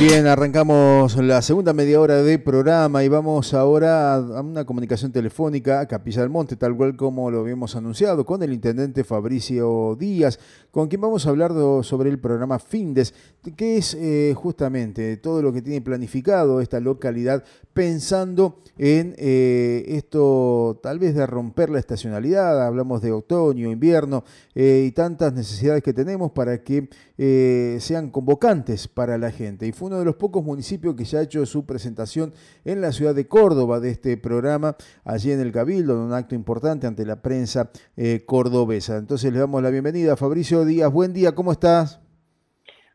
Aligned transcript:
Bien, 0.00 0.28
arrancamos 0.28 1.16
la 1.16 1.42
segunda 1.42 1.72
media 1.72 2.00
hora 2.00 2.22
de 2.22 2.38
programa 2.38 3.02
y 3.02 3.08
vamos 3.08 3.52
ahora 3.52 4.14
a 4.14 4.40
una 4.42 4.64
comunicación 4.64 5.10
telefónica 5.10 5.80
a 5.80 5.88
Capilla 5.88 6.20
del 6.20 6.30
Monte, 6.30 6.54
tal 6.54 6.76
cual 6.76 6.94
como 6.94 7.32
lo 7.32 7.40
habíamos 7.40 7.74
anunciado, 7.74 8.24
con 8.24 8.40
el 8.44 8.52
intendente 8.52 9.02
Fabricio 9.02 9.96
Díaz, 9.98 10.38
con 10.70 10.86
quien 10.86 11.00
vamos 11.00 11.26
a 11.26 11.30
hablar 11.30 11.50
sobre 11.82 12.10
el 12.10 12.20
programa 12.20 12.60
Findes, 12.60 13.12
que 13.56 13.78
es 13.78 13.94
eh, 13.94 14.34
justamente 14.36 15.16
todo 15.16 15.42
lo 15.42 15.52
que 15.52 15.62
tiene 15.62 15.80
planificado 15.80 16.60
esta 16.60 16.78
localidad, 16.78 17.42
pensando 17.74 18.60
en 18.76 19.16
eh, 19.18 19.84
esto 19.88 20.78
tal 20.80 21.00
vez 21.00 21.16
de 21.16 21.26
romper 21.26 21.70
la 21.70 21.80
estacionalidad, 21.80 22.64
hablamos 22.64 23.02
de 23.02 23.10
otoño, 23.10 23.68
invierno 23.68 24.22
eh, 24.54 24.84
y 24.86 24.92
tantas 24.92 25.32
necesidades 25.32 25.82
que 25.82 25.92
tenemos 25.92 26.30
para 26.30 26.62
que 26.62 26.88
sean 27.18 28.10
convocantes 28.10 28.86
para 28.86 29.18
la 29.18 29.32
gente. 29.32 29.66
Y 29.66 29.72
uno 29.80 29.98
de 29.98 30.04
los 30.04 30.16
pocos 30.16 30.44
municipios 30.44 30.94
que 30.94 31.04
ya 31.04 31.18
ha 31.18 31.22
hecho 31.22 31.44
su 31.46 31.66
presentación 31.66 32.32
en 32.64 32.80
la 32.80 32.92
ciudad 32.92 33.14
de 33.14 33.26
Córdoba 33.26 33.80
de 33.80 33.90
este 33.90 34.16
programa, 34.16 34.76
allí 35.04 35.32
en 35.32 35.40
el 35.40 35.50
Cabildo, 35.50 35.94
en 35.94 36.00
un 36.00 36.12
acto 36.12 36.34
importante 36.34 36.86
ante 36.86 37.04
la 37.04 37.20
prensa 37.20 37.70
eh, 37.96 38.22
cordobesa. 38.24 38.96
Entonces 38.96 39.32
le 39.32 39.38
damos 39.40 39.62
la 39.62 39.70
bienvenida 39.70 40.12
a 40.12 40.16
Fabricio 40.16 40.64
Díaz. 40.64 40.92
Buen 40.92 41.12
día, 41.12 41.34
¿cómo 41.34 41.52
estás? 41.52 42.00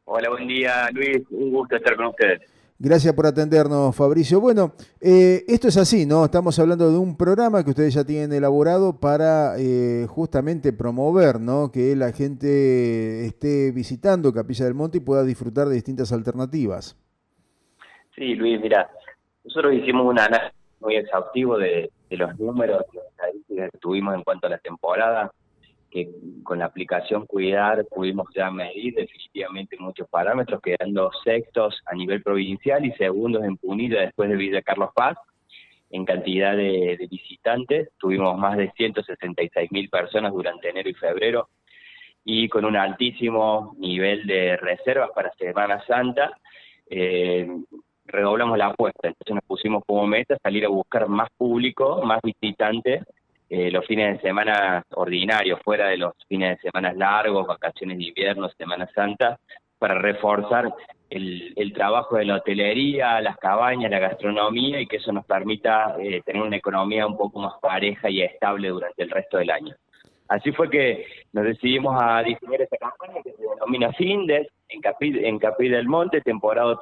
Hola, 0.06 0.30
buen 0.30 0.48
día 0.48 0.90
Luis, 0.94 1.24
un 1.32 1.52
gusto 1.52 1.76
estar 1.76 1.96
con 1.96 2.08
ustedes. 2.08 2.53
Gracias 2.86 3.14
por 3.14 3.26
atendernos, 3.26 3.96
Fabricio. 3.96 4.42
Bueno, 4.42 4.74
eh, 5.00 5.46
esto 5.48 5.70
es 5.70 5.78
así, 5.78 6.06
¿no? 6.06 6.26
Estamos 6.26 6.60
hablando 6.60 6.92
de 6.92 6.98
un 6.98 7.16
programa 7.16 7.64
que 7.64 7.70
ustedes 7.70 7.94
ya 7.94 8.04
tienen 8.04 8.34
elaborado 8.34 9.00
para 9.00 9.54
eh, 9.58 10.06
justamente 10.10 10.74
promover, 10.74 11.40
¿no? 11.40 11.72
Que 11.72 11.96
la 11.96 12.12
gente 12.12 13.26
esté 13.26 13.72
visitando 13.72 14.34
Capilla 14.34 14.66
del 14.66 14.74
Monte 14.74 14.98
y 14.98 15.00
pueda 15.00 15.24
disfrutar 15.24 15.70
de 15.70 15.76
distintas 15.76 16.12
alternativas. 16.12 16.98
Sí, 18.16 18.36
Luis, 18.36 18.60
mira, 18.60 18.92
nosotros 19.46 19.76
hicimos 19.76 20.06
un 20.06 20.20
análisis 20.20 20.52
muy 20.82 20.98
exhaustivo 20.98 21.58
de, 21.58 21.90
de 22.10 22.18
los 22.18 22.38
números, 22.38 22.84
de 22.92 23.00
las 23.00 23.08
estadísticas 23.12 23.72
que 23.72 23.78
tuvimos 23.78 24.14
en 24.14 24.24
cuanto 24.24 24.48
a 24.48 24.50
la 24.50 24.58
temporada 24.58 25.32
que 25.94 26.10
con 26.42 26.58
la 26.58 26.66
aplicación 26.66 27.28
Cuidar 27.28 27.86
pudimos 27.86 28.28
ya 28.34 28.50
medir 28.50 28.96
definitivamente 28.96 29.78
muchos 29.78 30.10
parámetros, 30.10 30.60
quedando 30.60 31.12
sextos 31.24 31.82
a 31.86 31.94
nivel 31.94 32.24
provincial 32.24 32.84
y 32.84 32.92
segundos 32.94 33.44
en 33.44 33.58
Punilla 33.58 34.02
después 34.02 34.28
de 34.28 34.36
Villa 34.36 34.64
Carlos 34.64 34.90
Paz. 34.96 35.18
En 35.92 36.04
cantidad 36.06 36.58
de, 36.58 37.08
visitantes, 37.12 37.90
tuvimos 38.00 38.36
más 38.40 38.58
de 38.58 38.72
166 38.72 39.72
mil 39.72 39.88
personas 39.90 40.34
durante 40.34 40.70
enero 40.70 40.90
y 40.90 40.96
febrero 40.96 41.50
y 42.26 42.50
con 42.50 42.66
un 42.66 42.76
altísimo 42.76 43.76
nivel 43.78 44.26
de 44.26 44.58
reservas 44.58 45.12
para 45.14 45.32
Semana 45.34 45.86
Santa. 45.86 46.32
Eh, 46.90 47.48
redoblamos 48.06 48.58
la 48.58 48.68
apuesta, 48.68 49.10
entonces 49.10 49.36
nos 49.36 49.44
pusimos 49.44 49.84
como 49.86 50.08
meta 50.08 50.38
salir 50.42 50.66
a 50.66 50.70
buscar 50.70 51.08
más 51.08 51.30
público, 51.38 52.02
más 52.04 52.20
visitantes 52.24 53.04
eh, 53.50 53.72
los 53.72 53.86
fines 53.86 54.18
de 54.18 54.28
semana 54.28 54.84
ordinarios, 54.92 55.60
fuera 55.64 55.88
de 55.88 55.98
los 55.98 56.14
fines 56.28 56.58
de 56.58 56.70
semana 56.70 56.94
largos, 56.94 57.48
vacaciones 57.48 57.98
de 57.98 58.06
invierno, 58.06 58.50
Semana 58.50 58.88
Santa, 58.94 59.40
para 59.78 59.96
reforzar 59.96 60.74
el, 61.10 61.74
trabajo 61.74 62.18
de 62.18 62.26
la 62.26 62.38
hotelería, 62.38 63.22
las 63.22 63.38
cabañas, 63.38 63.92
la 63.92 64.00
gastronomía 64.00 64.80
y 64.80 64.88
que 64.88 64.98
eso 64.98 65.12
nos 65.12 65.26
permita 65.26 65.96
eh, 66.00 66.22
tener 66.26 66.42
una 66.42 66.58
economía 66.58 67.06
un 67.06 67.18
poco 67.18 67.40
más 67.40 67.54
pareja 67.62 68.10
y 68.10 68.22
estable 68.22 68.70
durante 68.70 69.04
el 69.04 69.10
resto 69.10 69.38
del 69.38 69.52
año. 69.52 69.76
Así 70.30 70.52
fue 70.52 70.70
que 70.70 71.06
nos 71.34 71.46
decidimos 71.46 71.96
a 72.02 72.24
diseñar 72.24 72.62
esta 72.62 72.78
campaña 72.78 73.22
que 73.24 73.34
se 73.34 73.42
denomina 73.42 73.92
Findes, 73.94 74.48
en 74.70 74.82
Capilla 74.82 75.28
en 75.28 75.38
Capí 75.38 75.70
del 75.70 75.88
Monte, 75.88 76.22
temporada 76.22 76.78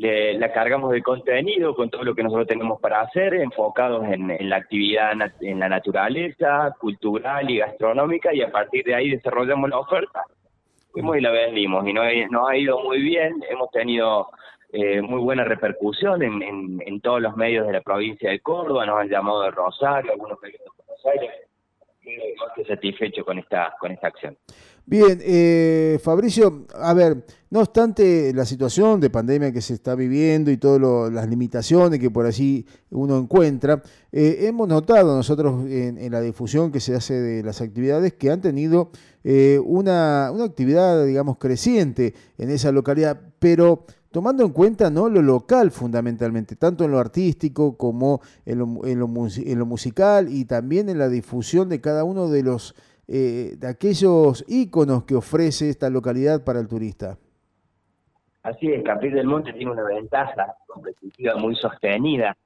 otoño-invierno, 0.00 0.40
la 0.40 0.52
cargamos 0.52 0.92
de 0.92 1.02
contenido 1.02 1.74
con 1.74 1.90
todo 1.90 2.04
lo 2.04 2.14
que 2.14 2.22
nosotros 2.22 2.46
tenemos 2.46 2.80
para 2.80 3.02
hacer, 3.02 3.34
enfocados 3.34 4.04
en, 4.06 4.48
la 4.48 4.56
actividad 4.56 5.12
en 5.40 5.60
la 5.60 5.68
naturaleza, 5.68 6.74
cultural 6.78 7.50
y 7.50 7.58
gastronómica, 7.58 8.34
y 8.34 8.42
a 8.42 8.50
partir 8.50 8.84
de 8.84 8.94
ahí 8.94 9.10
desarrollamos 9.10 9.70
la 9.70 9.78
oferta. 9.78 10.24
Fuimos 10.92 11.16
y 11.16 11.20
la 11.20 11.30
vendimos, 11.30 11.86
y 11.86 11.92
nos, 11.92 12.48
ha 12.48 12.56
ido 12.56 12.82
muy 12.82 13.00
bien, 13.00 13.42
hemos 13.48 13.70
tenido 13.70 14.28
eh, 14.72 15.00
muy 15.00 15.20
buena 15.20 15.44
repercusión 15.44 16.22
en, 16.22 16.80
en, 16.84 17.00
todos 17.00 17.20
los 17.20 17.36
medios 17.36 17.66
de 17.66 17.74
la 17.74 17.80
provincia 17.80 18.30
de 18.30 18.40
Córdoba, 18.40 18.86
nos 18.86 19.00
han 19.00 19.08
llamado 19.08 19.42
de 19.42 19.50
Rosario, 19.52 20.12
algunos 20.12 20.40
medios 20.42 20.60
de 20.64 20.70
Buenos 20.76 21.06
Aires, 21.06 21.30
más 22.38 22.52
que 22.56 22.64
satisfecho 22.64 23.24
con 23.24 23.38
esta, 23.38 23.74
con 23.78 23.92
esta 23.92 24.08
acción. 24.08 24.36
Bien, 24.86 25.20
eh, 25.22 26.00
Fabricio, 26.02 26.66
a 26.74 26.92
ver, 26.94 27.24
no 27.50 27.60
obstante 27.60 28.32
la 28.34 28.44
situación 28.44 29.00
de 29.00 29.08
pandemia 29.08 29.52
que 29.52 29.60
se 29.60 29.74
está 29.74 29.94
viviendo 29.94 30.50
y 30.50 30.56
todas 30.56 31.12
las 31.12 31.28
limitaciones 31.28 32.00
que 32.00 32.10
por 32.10 32.26
allí 32.26 32.66
uno 32.90 33.18
encuentra, 33.18 33.82
eh, 34.10 34.38
hemos 34.42 34.66
notado 34.66 35.14
nosotros 35.14 35.64
en, 35.68 36.10
la 36.10 36.20
difusión 36.20 36.72
que 36.72 36.80
se 36.80 36.94
hace 36.94 37.20
de 37.20 37.42
las 37.42 37.60
actividades 37.60 38.14
que 38.14 38.30
han 38.30 38.40
tenido 38.40 38.90
eh, 39.22 39.60
una, 39.64 40.30
una 40.32 40.44
actividad, 40.44 41.04
digamos, 41.04 41.38
creciente 41.38 42.14
en 42.38 42.50
esa 42.50 42.72
localidad, 42.72 43.20
pero 43.38 43.84
tomando 44.10 44.44
en 44.44 44.50
cuenta 44.50 44.90
¿no? 44.90 45.08
lo 45.08 45.22
local 45.22 45.70
fundamentalmente, 45.70 46.56
tanto 46.56 46.84
en 46.84 46.90
lo 46.90 46.98
artístico 46.98 47.76
como 47.76 48.20
en 48.44 48.58
lo, 48.58 48.86
en 48.86 48.98
lo, 48.98 49.08
en 49.36 49.58
lo 49.58 49.66
musical 49.66 50.32
y 50.32 50.46
también 50.46 50.88
en 50.88 50.98
la 50.98 51.08
difusión 51.08 51.68
de 51.68 51.80
cada 51.80 52.02
uno 52.02 52.28
de 52.28 52.42
los 52.42 52.74
eh, 53.12 53.56
de 53.56 53.66
aquellos 53.66 54.44
íconos 54.46 55.02
que 55.02 55.16
ofrece 55.16 55.68
esta 55.68 55.90
localidad 55.90 56.44
para 56.44 56.60
el 56.60 56.68
turista. 56.68 57.18
Así 58.44 58.68
es, 58.68 58.84
Capri 58.84 59.10
del 59.10 59.26
Monte 59.26 59.52
tiene 59.52 59.72
una 59.72 59.82
ventaja 59.82 60.54
competitiva 60.68 61.34
muy 61.34 61.56
sostenida 61.56 62.36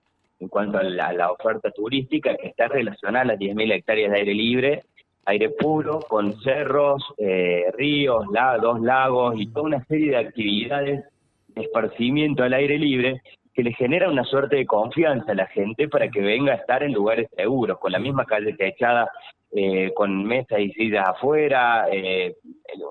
en 0.41 0.49
cuanto 0.49 0.79
a 0.79 0.83
la, 0.83 1.31
oferta 1.31 1.71
turística 1.71 2.35
que 2.37 2.49
está 2.49 2.69
relacionada 2.69 3.25
a 3.25 3.27
las 3.27 3.39
10.000 3.39 3.73
hectáreas 3.75 4.11
de 4.13 4.19
aire 4.19 4.35
libre, 4.35 4.83
aire 5.27 5.51
puro, 5.51 6.01
con 6.01 6.33
cerros, 6.41 7.05
eh, 7.19 7.67
ríos, 7.77 8.25
dos 8.63 8.81
lagos 8.81 9.35
y 9.39 9.49
toda 9.49 9.67
una 9.67 9.85
serie 9.85 10.13
de 10.13 10.17
actividades 10.17 11.05
de 11.49 11.63
esparcimiento 11.63 12.43
al 12.43 12.55
aire 12.55 12.79
libre 12.79 13.21
que 13.53 13.63
le 13.63 13.75
genera 13.75 14.09
una 14.09 14.25
suerte 14.25 14.57
de 14.57 14.67
confianza 14.67 15.33
a 15.33 15.37
la 15.37 15.47
gente 15.47 15.89
para 15.89 16.09
que 16.09 16.23
venga 16.23 16.53
a 16.53 16.57
estar 16.57 16.83
en 16.83 16.95
lugares 16.95 17.29
seguros, 17.37 17.79
con 17.79 17.93
la 17.93 17.99
misma 17.99 18.25
calle 18.25 18.55
techada, 18.55 19.11
eh, 19.55 19.93
con 19.95 20.25
mesas 20.25 20.59
y 20.59 20.73
sillas 20.73 21.09
afuera, 21.09 21.87
eh, 21.91 22.37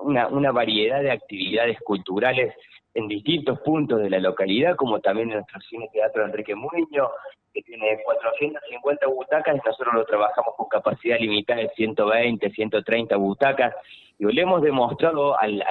una, 0.02 0.28
una 0.28 0.50
variedad 0.50 1.02
de 1.02 1.10
actividades 1.10 1.78
culturales 1.80 2.54
en 2.94 3.08
distintos 3.08 3.60
puntos 3.60 4.00
de 4.00 4.08
la 4.08 4.20
localidad, 4.20 4.76
como 4.76 5.00
también 5.00 5.30
en 5.30 5.36
nuestro 5.36 5.60
cine 5.60 5.88
teatro 5.92 6.24
Enrique 6.24 6.54
Muñoz, 6.54 7.10
que 7.52 7.62
tiene 7.62 7.98
450 8.04 9.06
butacas 9.06 9.56
y 9.56 9.60
nosotros 9.66 9.94
lo 9.94 10.04
trabajamos 10.04 10.54
con 10.56 10.68
capacidad 10.68 11.18
limitada 11.18 11.60
de 11.60 11.68
120, 11.70 12.50
130 12.50 13.16
butacas. 13.16 13.74
Y 14.18 14.24
le 14.24 14.42
hemos 14.42 14.62
demostrado 14.62 15.38
al, 15.38 15.62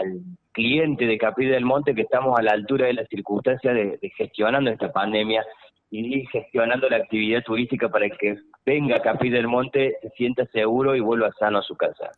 cliente 0.51 1.07
de 1.07 1.17
Capilla 1.17 1.53
del 1.53 1.65
Monte 1.65 1.95
que 1.95 2.03
estamos 2.03 2.37
a 2.37 2.43
la 2.43 2.51
altura 2.51 2.85
de 2.85 2.93
las 2.93 3.07
circunstancias 3.07 3.73
de, 3.73 4.11
gestionando 4.15 4.69
esta 4.69 4.91
pandemia 4.91 5.43
y 5.93 6.25
gestionando 6.27 6.89
la 6.89 6.97
actividad 6.97 7.43
turística 7.43 7.89
para 7.89 8.09
que 8.09 8.37
venga 8.65 8.97
a 8.97 9.01
Capilla 9.01 9.37
del 9.37 9.47
Monte, 9.47 9.95
se 10.01 10.09
sienta 10.17 10.45
seguro 10.47 10.95
y 10.95 10.99
vuelva 10.99 11.31
sano 11.37 11.59
a 11.59 11.61
su 11.61 11.75
casa. 11.75 12.11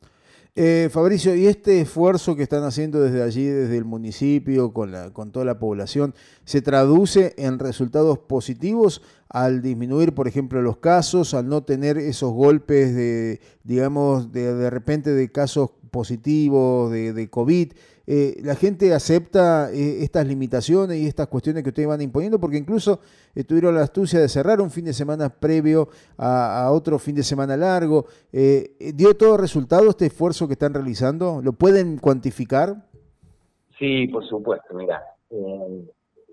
Eh, 0.57 0.87
Fabricio, 0.89 1.35
¿y 1.35 1.47
este 1.47 1.81
esfuerzo 1.81 2.37
que 2.37 2.43
están 2.43 2.63
haciendo 2.63 3.01
desde 3.01 3.21
allí, 3.21 3.43
desde 3.45 3.77
el 3.77 3.83
municipio, 3.83 4.71
con, 4.71 4.93
la, 4.93 5.11
con 5.11 5.33
toda 5.33 5.43
la 5.43 5.59
población, 5.59 6.13
se 6.45 6.61
traduce 6.61 7.33
en 7.37 7.59
resultados 7.59 8.19
positivos 8.19 9.01
al 9.27 9.61
disminuir, 9.61 10.13
por 10.13 10.29
ejemplo, 10.29 10.61
los 10.61 10.77
casos, 10.77 11.33
al 11.33 11.49
no 11.49 11.63
tener 11.63 11.97
esos 11.97 12.31
golpes 12.31 12.95
de, 12.95 13.41
digamos, 13.65 14.31
de, 14.31 14.53
de 14.53 14.69
repente 14.69 15.09
de 15.09 15.29
casos 15.29 15.71
positivos, 15.91 16.89
de, 16.89 17.11
de 17.11 17.29
COVID? 17.29 17.73
Eh, 18.07 18.35
la 18.43 18.55
gente 18.55 18.93
acepta 18.93 19.71
eh, 19.71 20.03
estas 20.03 20.27
limitaciones 20.27 20.97
y 20.97 21.07
estas 21.07 21.27
cuestiones 21.27 21.63
que 21.63 21.69
ustedes 21.69 21.87
van 21.87 22.01
imponiendo, 22.01 22.39
porque 22.39 22.57
incluso 22.57 22.99
eh, 23.33 23.43
tuvieron 23.43 23.75
la 23.75 23.81
astucia 23.81 24.19
de 24.19 24.29
cerrar 24.29 24.61
un 24.61 24.69
fin 24.69 24.85
de 24.85 24.93
semana 24.93 25.29
previo 25.29 25.89
a, 26.17 26.69
otro 26.71 26.99
fin 26.99 27.15
de 27.15 27.23
semana 27.23 27.57
largo. 27.57 28.05
¿Dio 28.31 29.15
todo 29.15 29.37
resultado 29.37 29.89
este 29.89 30.07
esfuerzo 30.07 30.47
que 30.47 30.53
están 30.53 30.73
realizando? 30.73 31.41
¿Lo 31.43 31.53
pueden 31.53 31.97
cuantificar? 31.97 32.75
Sí, 33.79 34.07
por 34.07 34.25
supuesto, 34.27 34.73
mira. 34.73 35.01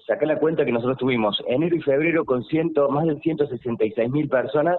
saca 0.06 0.26
la 0.26 0.38
cuenta 0.38 0.64
que 0.64 0.72
nosotros 0.72 0.98
tuvimos 0.98 1.42
enero 1.46 1.76
y 1.76 1.80
febrero 1.80 2.24
con 2.24 2.44
ciento, 2.44 2.88
más 2.88 3.06
de 3.06 3.18
166 3.20 4.10
mil 4.10 4.28
personas 4.28 4.78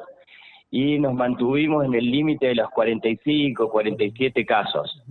y 0.75 0.97
nos 0.97 1.13
mantuvimos 1.13 1.85
en 1.85 1.93
el 1.93 2.09
límite 2.09 2.47
de 2.47 2.55
los 2.55 2.69
45, 2.71 3.69
47 3.69 4.43
casos. 4.43 5.03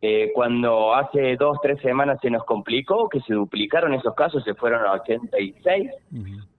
Eh, 0.00 0.30
cuando 0.32 0.94
hace 0.94 1.36
dos, 1.36 1.58
tres 1.60 1.80
semanas 1.80 2.18
se 2.22 2.30
nos 2.30 2.44
complicó, 2.44 3.08
que 3.08 3.20
se 3.20 3.34
duplicaron 3.34 3.94
esos 3.94 4.14
casos, 4.14 4.44
se 4.44 4.54
fueron 4.54 4.86
a 4.86 4.92
86, 4.92 5.90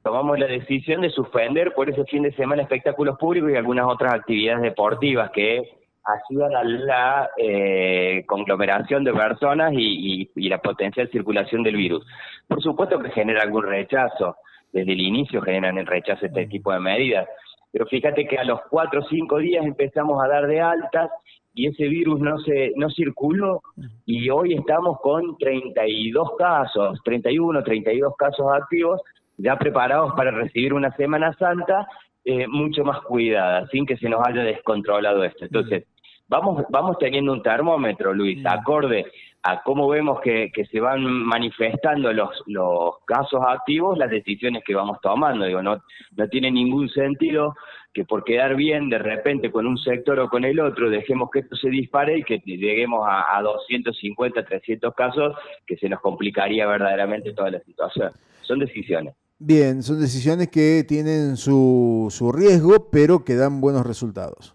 tomamos 0.04 0.38
la 0.38 0.48
decisión 0.48 1.02
de 1.02 1.10
suspender 1.10 1.74
por 1.74 1.90
ese 1.90 2.04
fin 2.06 2.24
de 2.24 2.34
semana 2.34 2.64
espectáculos 2.64 3.18
públicos 3.18 3.50
y 3.50 3.56
algunas 3.56 3.88
otras 3.88 4.14
actividades 4.14 4.62
deportivas 4.62 5.32
que 5.32 5.80
ayudan 6.04 6.56
a 6.56 6.64
la 6.64 7.30
eh, 7.38 8.26
conglomeración 8.28 9.06
de 9.06 9.14
personas 9.14 9.72
y, 9.74 10.30
y, 10.36 10.50
la 10.50 10.58
potencial 10.58 11.10
circulación 11.10 11.64
del 11.64 11.78
virus. 11.78 12.06
Por 12.46 12.62
supuesto 12.62 13.00
que 13.00 13.12
genera 13.12 13.44
algún 13.44 13.64
rechazo, 13.64 14.36
desde 14.74 14.92
el 14.92 15.00
inicio 15.00 15.42
generan 15.42 15.78
el 15.78 15.88
rechazo 15.88 16.26
este 16.26 16.48
tipo 16.48 16.74
de 16.74 16.80
medidas, 16.80 17.28
pero 17.72 17.86
fíjate 17.86 18.28
que 18.28 18.38
a 18.38 18.44
los 18.44 18.60
cuatro 18.70 19.02
o 19.02 19.08
cinco 19.08 19.38
días 19.38 19.66
empezamos 19.66 20.22
a 20.22 20.28
dar 20.28 20.48
de 20.48 20.60
altas 20.60 21.10
y 21.54 21.68
ese 21.68 21.88
virus 21.88 22.20
no 22.20 22.40
se 22.40 22.74
no 22.76 22.90
circuló 22.90 23.62
y 24.06 24.30
hoy 24.30 24.54
estamos 24.54 25.00
con 25.02 25.38
32 25.38 26.30
casos, 26.38 27.00
31, 27.04 27.64
32 27.64 28.14
casos 28.18 28.46
activos 28.54 29.02
ya 29.38 29.58
preparados 29.58 30.14
para 30.16 30.32
recibir 30.32 30.74
una 30.74 30.96
Semana 30.96 31.34
Santa 31.34 31.88
eh, 32.26 32.48
mucho 32.48 32.84
más 32.84 33.02
cuidada, 33.02 33.68
sin 33.68 33.86
que 33.86 33.98
se 33.98 34.10
nos 34.10 34.26
haya 34.28 34.44
descontrolado 34.44 35.24
esto. 35.24 35.46
Entonces, 35.46 35.86
vamos, 36.28 36.64
vamos 36.70 36.98
teniendo 37.00 37.32
un 37.32 37.42
termómetro, 37.42 38.14
Luis, 38.14 38.46
acorde 38.46 39.06
a 39.44 39.62
cómo 39.64 39.88
vemos 39.88 40.20
que, 40.22 40.52
que 40.54 40.66
se 40.66 40.80
van 40.80 41.04
manifestando 41.04 42.12
los, 42.12 42.30
los 42.48 42.96
casos 43.06 43.42
activos, 43.48 43.98
las 43.98 44.10
decisiones 44.10 44.64
que 44.66 44.76
vamos 44.76 44.98
tomando. 45.02 45.46
Digo, 45.46 45.62
no, 45.62 45.82
no 46.18 46.28
tiene 46.28 46.52
ningún 46.52 46.90
sentido 46.90 47.56
que 47.94 48.06
por 48.06 48.24
quedar 48.24 48.56
bien 48.56 48.90
de 48.90 49.00
repente 49.00 49.52
con 49.52 49.66
un 49.66 49.78
sector 49.78 50.20
o 50.20 50.30
con 50.30 50.46
el 50.46 50.60
otro 50.60 50.90
dejemos 50.90 51.30
que 51.32 51.40
esto 51.40 51.56
se 51.56 51.70
dispare 51.70 52.20
y 52.20 52.24
que 52.24 52.38
lleguemos 52.46 53.08
a, 53.08 53.38
a 53.38 53.42
250, 53.42 54.46
300 54.46 54.94
casos, 54.94 55.36
que 55.66 55.78
se 55.78 55.90
nos 55.90 56.00
complicaría 56.02 56.68
verdaderamente 56.68 57.34
toda 57.34 57.50
la 57.50 57.60
situación. 57.62 58.12
Son 58.42 58.60
decisiones. 58.60 59.16
Bien, 59.40 59.82
son 59.84 60.02
decisiones 60.02 60.50
que 60.50 60.84
tienen 60.86 61.38
su, 61.38 62.08
su 62.12 62.32
riesgo, 62.32 62.90
pero 62.92 63.24
que 63.24 63.36
dan 63.36 63.62
buenos 63.62 63.86
resultados. 63.88 64.54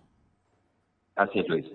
Así 1.17 1.39
es, 1.39 1.49
Luis. 1.49 1.67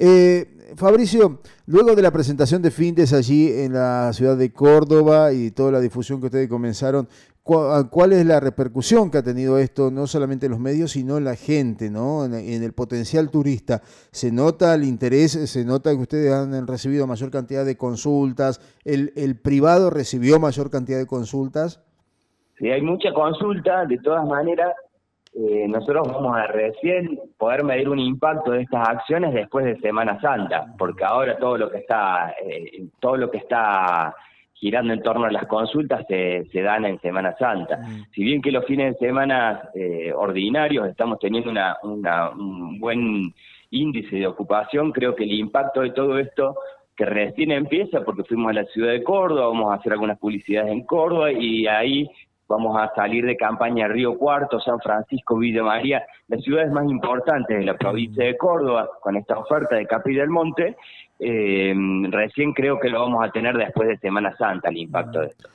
Eh, 0.00 0.74
Fabricio, 0.76 1.40
luego 1.66 1.96
de 1.96 2.02
la 2.02 2.12
presentación 2.12 2.62
de 2.62 2.70
Findes 2.70 3.12
allí 3.12 3.50
en 3.50 3.72
la 3.72 4.12
ciudad 4.12 4.36
de 4.36 4.52
Córdoba 4.52 5.32
y 5.32 5.50
toda 5.50 5.72
la 5.72 5.80
difusión 5.80 6.20
que 6.20 6.26
ustedes 6.26 6.48
comenzaron, 6.48 7.08
¿cuál 7.42 8.12
es 8.12 8.24
la 8.24 8.38
repercusión 8.38 9.10
que 9.10 9.18
ha 9.18 9.22
tenido 9.22 9.58
esto, 9.58 9.90
no 9.90 10.06
solamente 10.06 10.46
en 10.46 10.52
los 10.52 10.60
medios, 10.60 10.92
sino 10.92 11.16
en 11.16 11.24
la 11.24 11.34
gente, 11.34 11.90
¿no? 11.90 12.24
en, 12.26 12.62
el 12.62 12.72
potencial 12.74 13.28
turista? 13.30 13.80
¿Se 14.12 14.30
nota 14.30 14.74
el 14.74 14.84
interés? 14.84 15.32
¿Se 15.32 15.64
nota 15.64 15.90
que 15.90 16.02
ustedes 16.02 16.32
han 16.32 16.66
recibido 16.68 17.06
mayor 17.08 17.30
cantidad 17.32 17.64
de 17.64 17.76
consultas? 17.76 18.60
¿El, 18.84 19.12
el 19.16 19.36
privado 19.40 19.90
recibió 19.90 20.38
mayor 20.38 20.70
cantidad 20.70 20.98
de 20.98 21.06
consultas? 21.06 21.82
Sí, 22.58 22.68
hay 22.68 22.82
mucha 22.82 23.12
consulta, 23.12 23.86
de 23.86 23.98
todas 23.98 24.26
maneras, 24.26 24.74
eh, 25.34 25.66
nosotros 25.68 26.08
vamos 26.12 26.36
a 26.36 26.46
recién 26.46 27.18
poder 27.36 27.64
medir 27.64 27.88
un 27.88 27.98
impacto 27.98 28.52
de 28.52 28.62
estas 28.62 28.88
acciones 28.88 29.34
después 29.34 29.64
de 29.64 29.78
Semana 29.80 30.20
Santa, 30.20 30.74
porque 30.78 31.04
ahora 31.04 31.38
todo 31.38 31.56
lo 31.56 31.70
que 31.70 31.78
está, 31.78 32.34
eh, 32.42 32.86
todo 33.00 33.16
lo 33.16 33.30
que 33.30 33.38
está 33.38 34.14
girando 34.54 34.92
en 34.92 35.02
torno 35.02 35.26
a 35.26 35.30
las 35.30 35.46
consultas 35.46 36.04
se, 36.08 36.44
se 36.50 36.62
dan 36.62 36.84
en 36.84 37.00
Semana 37.00 37.36
Santa. 37.38 37.78
Si 38.12 38.24
bien 38.24 38.42
que 38.42 38.50
los 38.50 38.64
fines 38.64 38.94
de 38.94 39.06
semana 39.06 39.70
eh, 39.74 40.12
ordinarios 40.12 40.88
estamos 40.88 41.18
teniendo 41.20 41.50
una, 41.50 41.76
una, 41.82 42.30
un 42.30 42.80
buen 42.80 43.32
índice 43.70 44.16
de 44.16 44.26
ocupación, 44.26 44.90
creo 44.90 45.14
que 45.14 45.24
el 45.24 45.32
impacto 45.32 45.82
de 45.82 45.90
todo 45.90 46.18
esto 46.18 46.56
que 46.96 47.04
recién 47.04 47.52
empieza, 47.52 48.00
porque 48.04 48.24
fuimos 48.24 48.50
a 48.50 48.54
la 48.54 48.64
ciudad 48.64 48.90
de 48.90 49.04
Córdoba, 49.04 49.46
vamos 49.46 49.70
a 49.70 49.74
hacer 49.74 49.92
algunas 49.92 50.18
publicidades 50.18 50.72
en 50.72 50.84
Córdoba 50.84 51.30
y 51.30 51.68
ahí 51.68 52.10
vamos 52.48 52.76
a 52.80 52.92
salir 52.94 53.24
de 53.26 53.36
campaña 53.36 53.88
Río 53.88 54.16
Cuarto, 54.16 54.58
San 54.60 54.80
Francisco, 54.80 55.36
Villa 55.36 55.62
María, 55.62 56.04
las 56.28 56.42
ciudades 56.42 56.72
más 56.72 56.88
importantes 56.88 57.58
de 57.58 57.64
la 57.64 57.76
provincia 57.76 58.24
de 58.24 58.36
Córdoba, 58.36 58.88
con 59.00 59.16
esta 59.16 59.38
oferta 59.38 59.76
de 59.76 59.86
Capi 59.86 60.14
del 60.14 60.30
Monte. 60.30 60.76
Eh, 61.18 61.74
recién 62.10 62.52
creo 62.52 62.78
que 62.80 62.88
lo 62.88 63.00
vamos 63.00 63.24
a 63.26 63.30
tener 63.30 63.56
después 63.56 63.88
de 63.88 63.98
Semana 63.98 64.34
Santa, 64.36 64.70
el 64.70 64.78
impacto 64.78 65.20
de 65.20 65.26
esto. 65.26 65.48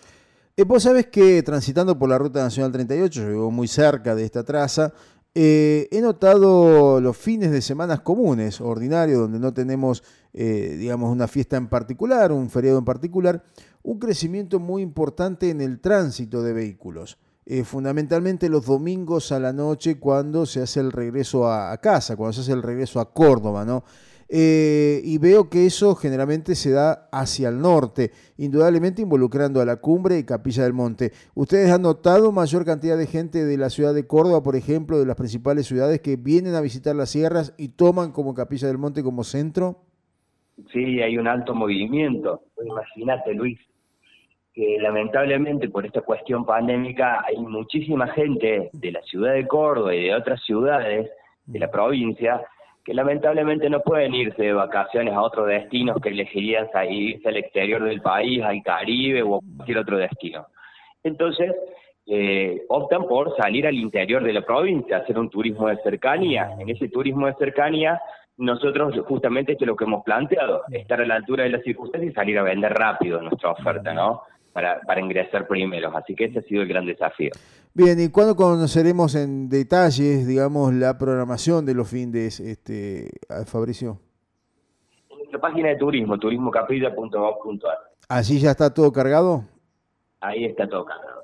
Eh, 0.55 0.65
vos 0.65 0.83
sabés 0.83 1.07
que 1.07 1.41
transitando 1.41 1.97
por 1.97 2.09
la 2.09 2.19
Ruta 2.19 2.43
Nacional 2.43 2.71
38, 2.71 3.21
yo 3.21 3.27
vivo 3.27 3.49
muy 3.49 3.67
cerca 3.67 4.13
de 4.13 4.23
esta 4.23 4.43
traza, 4.43 4.93
eh, 5.35 5.87
he 5.91 6.01
notado 6.01 7.01
los 7.01 7.17
fines 7.17 7.51
de 7.51 7.61
semanas 7.61 8.01
comunes, 8.01 8.61
ordinarios, 8.61 9.19
donde 9.19 9.39
no 9.39 9.53
tenemos, 9.53 10.03
digamos, 10.33 11.11
una 11.11 11.27
fiesta 11.27 11.57
en 11.57 11.67
particular, 11.67 12.31
un 12.31 12.49
feriado 12.49 12.79
en 12.79 12.85
particular, 12.85 13.43
un 13.83 13.99
crecimiento 13.99 14.59
muy 14.59 14.81
importante 14.81 15.49
en 15.49 15.61
el 15.61 15.79
tránsito 15.79 16.41
de 16.41 16.53
vehículos. 16.53 17.17
Eh, 17.45 17.65
fundamentalmente 17.65 18.47
los 18.47 18.65
domingos 18.65 19.33
a 19.33 19.39
la 19.39 19.51
noche 19.51 19.99
cuando 19.99 20.45
se 20.45 20.61
hace 20.61 20.79
el 20.79 20.93
regreso 20.93 21.51
a, 21.51 21.77
casa, 21.79 22.15
cuando 22.15 22.31
se 22.31 22.41
hace 22.41 22.53
el 22.53 22.63
regreso 22.63 23.01
a 23.01 23.11
Córdoba, 23.11 23.65
¿no? 23.65 23.83
Eh, 24.35 24.99
y 25.03 25.19
veo 25.19 25.47
que 25.47 25.67
eso 25.67 25.93
generalmente 25.93 26.55
se 26.55 26.71
da 26.71 27.07
hacia 27.11 27.49
el 27.49 27.61
norte, 27.61 28.09
indudablemente 28.35 29.03
involucrando 29.03 29.61
a 29.61 29.65
la 29.65 29.75
cumbre 29.75 30.17
y 30.17 30.25
Capilla 30.25 30.63
del 30.63 30.73
Monte. 30.73 31.11
¿Ustedes 31.35 31.69
han 31.69 31.83
notado 31.83 32.31
mayor 32.31 32.65
cantidad 32.65 32.97
de 32.97 33.05
gente 33.05 33.45
de 33.45 33.57
la 33.59 33.69
ciudad 33.69 33.93
de 33.93 34.07
Córdoba, 34.07 34.41
por 34.41 34.55
ejemplo, 34.55 34.97
de 34.97 35.05
las 35.05 35.17
principales 35.17 35.67
ciudades 35.67 36.01
que 36.01 36.15
vienen 36.15 36.55
a 36.55 36.61
visitar 36.61 36.95
las 36.95 37.11
sierras 37.11 37.53
y 37.59 37.75
toman 37.75 38.11
como 38.11 38.33
Capilla 38.33 38.67
del 38.67 38.79
Monte 38.79 39.03
como 39.03 39.23
centro? 39.23 39.81
Sí, 40.71 40.99
hay 40.99 41.15
un 41.19 41.27
alto 41.27 41.53
movimiento. 41.53 42.41
Imagínate, 42.65 43.35
Luis, 43.35 43.59
que 44.51 44.77
lamentablemente 44.81 45.69
por 45.69 45.85
esta 45.85 46.01
cuestión 46.01 46.43
pandémica 46.43 47.23
hay 47.23 47.37
muchísima 47.37 48.07
gente 48.07 48.71
de 48.73 48.91
la 48.91 49.03
ciudad 49.03 49.33
de 49.35 49.45
Córdoba 49.45 49.93
y 49.93 50.05
de 50.05 50.15
otras 50.15 50.41
ciudades 50.43 51.11
de 51.45 51.59
la 51.59 51.69
provincia 51.69 52.41
que 52.83 52.93
lamentablemente 52.93 53.69
no 53.69 53.79
pueden 53.81 54.13
irse 54.13 54.41
de 54.43 54.53
vacaciones 54.53 55.13
a 55.13 55.21
otros 55.21 55.47
destinos 55.47 56.01
que 56.01 56.09
elegirían 56.09 56.67
irse 56.89 57.29
al 57.29 57.37
exterior 57.37 57.83
del 57.83 58.01
país, 58.01 58.43
al 58.43 58.61
Caribe 58.61 59.23
o 59.23 59.37
a 59.37 59.39
cualquier 59.55 59.77
otro 59.77 59.97
destino. 59.97 60.47
Entonces, 61.03 61.53
eh, 62.05 62.63
optan 62.67 63.07
por 63.07 63.35
salir 63.37 63.65
al 63.65 63.75
interior 63.75 64.23
de 64.23 64.33
la 64.33 64.41
provincia, 64.41 64.97
hacer 64.97 65.17
un 65.17 65.29
turismo 65.29 65.69
de 65.69 65.77
cercanía. 65.77 66.51
En 66.59 66.69
ese 66.69 66.89
turismo 66.89 67.27
de 67.27 67.35
cercanía, 67.35 68.01
nosotros 68.37 68.99
justamente 69.07 69.53
esto 69.53 69.63
es 69.63 69.67
lo 69.67 69.75
que 69.75 69.85
hemos 69.85 70.03
planteado, 70.03 70.63
estar 70.71 70.99
a 70.99 71.05
la 71.05 71.15
altura 71.15 71.43
de 71.43 71.51
las 71.51 71.63
circunstancias 71.63 72.11
y 72.11 72.15
salir 72.15 72.37
a 72.37 72.43
vender 72.43 72.73
rápido 72.73 73.21
nuestra 73.21 73.51
oferta, 73.51 73.93
¿no? 73.93 74.23
Para, 74.53 74.79
para 74.81 75.01
ingresar 75.01 75.47
primeros. 75.47 75.93
Así 75.95 76.15
que 76.15 76.25
ese 76.25 76.39
ha 76.39 76.43
sido 76.43 76.61
el 76.61 76.67
gran 76.67 76.85
desafío. 76.85 77.31
Bien, 77.73 77.99
¿y 77.99 78.09
cuándo 78.09 78.35
conoceremos 78.35 79.15
en 79.15 79.49
detalles, 79.49 80.27
digamos, 80.27 80.73
la 80.73 80.97
programación 80.97 81.65
de 81.65 81.73
los 81.73 81.89
fines, 81.89 82.39
este, 82.39 83.09
Fabricio? 83.47 83.99
En 85.09 85.17
nuestra 85.17 85.41
página 85.41 85.69
de 85.69 85.77
turismo, 85.77 86.19
turismocapilla.gov.ar. 86.19 87.77
¿Allí 88.07 88.39
ya 88.39 88.51
está 88.51 88.71
todo 88.71 88.91
cargado? 88.91 89.43
Ahí 90.21 90.45
está 90.45 90.69
todo 90.69 90.85
cargado. 90.85 91.23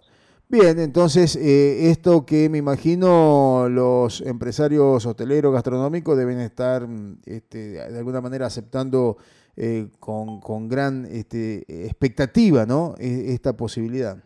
Bien, 0.51 0.79
entonces 0.79 1.35
eh, 1.35 1.91
esto 1.91 2.25
que 2.25 2.49
me 2.49 2.57
imagino 2.57 3.67
los 3.69 4.21
empresarios 4.21 5.05
hoteleros 5.05 5.53
gastronómicos 5.53 6.17
deben 6.17 6.39
estar 6.39 6.87
este, 7.27 7.73
de 7.73 7.97
alguna 7.99 8.19
manera 8.19 8.47
aceptando 8.47 9.17
eh, 9.59 9.87
con, 9.99 10.39
con, 10.39 10.67
gran 10.67 11.05
este, 11.05 11.59
expectativa, 11.67 12.65
¿no? 12.65 12.95
E, 12.97 13.33
esta 13.33 13.57
posibilidad. 13.57 14.17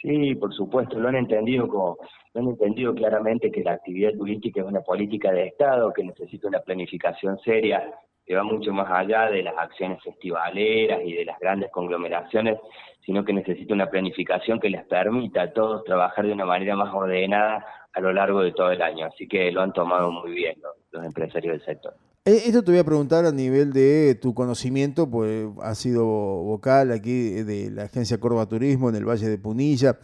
Sí, 0.00 0.34
por 0.36 0.54
supuesto, 0.54 0.98
lo 0.98 1.08
han 1.08 1.16
entendido 1.16 1.68
como, 1.68 1.98
lo 2.34 2.40
han 2.40 2.48
entendido 2.48 2.94
claramente 2.94 3.50
que 3.50 3.62
la 3.62 3.72
actividad 3.72 4.12
turística 4.12 4.60
es 4.60 4.66
una 4.66 4.80
política 4.80 5.32
de 5.32 5.48
Estado 5.48 5.92
que 5.92 6.04
necesita 6.04 6.48
una 6.48 6.60
planificación 6.60 7.38
seria 7.40 7.82
que 8.24 8.36
va 8.36 8.44
mucho 8.44 8.72
más 8.72 8.90
allá 8.90 9.30
de 9.30 9.42
las 9.42 9.56
acciones 9.56 10.02
festivaleras 10.02 11.00
y 11.02 11.14
de 11.14 11.24
las 11.24 11.38
grandes 11.38 11.70
conglomeraciones, 11.70 12.58
sino 13.04 13.24
que 13.24 13.32
necesita 13.32 13.72
una 13.72 13.88
planificación 13.88 14.60
que 14.60 14.68
les 14.68 14.84
permita 14.84 15.42
a 15.42 15.52
todos 15.52 15.82
trabajar 15.84 16.26
de 16.26 16.32
una 16.32 16.44
manera 16.44 16.76
más 16.76 16.94
ordenada 16.94 17.64
a 17.90 18.00
lo 18.00 18.12
largo 18.12 18.42
de 18.42 18.52
todo 18.52 18.70
el 18.70 18.82
año. 18.82 19.06
Así 19.06 19.26
que 19.26 19.50
lo 19.50 19.62
han 19.62 19.72
tomado 19.72 20.10
muy 20.10 20.32
bien 20.32 20.56
los 20.92 21.04
empresarios 21.04 21.52
del 21.52 21.64
sector. 21.64 21.94
Eh, 22.28 22.42
esto 22.44 22.62
te 22.62 22.72
voy 22.72 22.78
a 22.78 22.84
preguntar 22.84 23.24
a 23.24 23.32
nivel 23.32 23.72
de 23.72 24.14
tu 24.20 24.34
conocimiento, 24.34 25.08
pues 25.08 25.48
has 25.62 25.78
sido 25.78 26.04
vocal 26.04 26.92
aquí 26.92 27.30
de 27.30 27.70
la 27.70 27.84
agencia 27.84 28.20
Córdoba 28.20 28.44
Turismo 28.44 28.90
en 28.90 28.96
el 28.96 29.08
Valle 29.08 29.30
de 29.30 29.38
Punilla. 29.38 29.98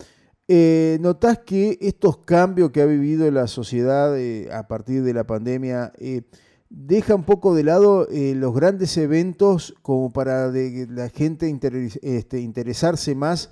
Eh, 0.48 0.96
¿Notás 1.02 1.40
que 1.40 1.76
estos 1.82 2.16
cambios 2.16 2.70
que 2.70 2.80
ha 2.80 2.86
vivido 2.86 3.30
la 3.30 3.46
sociedad 3.46 4.18
eh, 4.18 4.48
a 4.50 4.66
partir 4.68 5.02
de 5.02 5.12
la 5.12 5.26
pandemia 5.26 5.92
eh, 5.98 6.22
deja 6.70 7.14
un 7.14 7.24
poco 7.24 7.54
de 7.54 7.64
lado 7.64 8.08
los 8.10 8.54
grandes 8.54 8.96
eventos 8.96 9.74
como 9.82 10.10
para 10.10 10.50
de, 10.50 10.86
la 10.88 11.10
gente 11.10 11.54
este, 12.00 12.40
interesarse 12.40 13.14
más 13.14 13.50